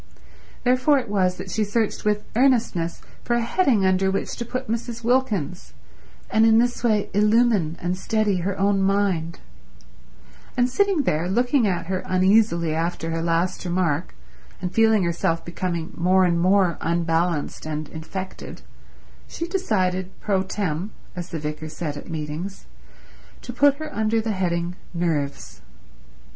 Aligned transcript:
Therefore 0.63 0.97
it 0.97 1.09
was 1.09 1.37
that 1.37 1.51
she 1.51 1.63
searched 1.63 2.03
with 2.05 2.23
earnestness 2.35 3.03
for 3.23 3.35
a 3.35 3.43
heading 3.43 3.85
under 3.85 4.09
which 4.09 4.35
to 4.37 4.43
put 4.43 4.67
Mrs. 4.67 5.03
Wilkins, 5.03 5.73
and 6.31 6.43
in 6.43 6.57
this 6.57 6.83
way 6.83 7.11
illumine 7.13 7.77
and 7.79 7.95
steady 7.95 8.37
her 8.37 8.57
own 8.59 8.81
mind; 8.81 9.37
and 10.57 10.67
sitting 10.67 11.03
there 11.03 11.29
looking 11.29 11.67
at 11.67 11.85
her 11.85 11.99
uneasily 12.07 12.73
after 12.73 13.11
her 13.11 13.21
last 13.21 13.63
remark, 13.63 14.15
and 14.59 14.73
feeling 14.73 15.03
herself 15.03 15.45
becoming 15.45 15.93
more 15.95 16.25
and 16.25 16.39
more 16.39 16.79
unbalanced 16.81 17.67
and 17.67 17.87
infected, 17.89 18.63
she 19.27 19.47
decided 19.47 20.09
pro 20.19 20.41
tem, 20.41 20.89
as 21.15 21.29
the 21.29 21.37
vicar 21.37 21.69
said 21.69 21.95
at 21.95 22.09
meetings, 22.09 22.65
to 23.43 23.53
put 23.53 23.75
her 23.75 23.93
under 23.95 24.19
the 24.19 24.31
heading 24.31 24.75
Nerves. 24.95 25.61